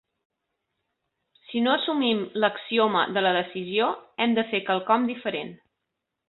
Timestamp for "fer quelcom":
4.55-5.07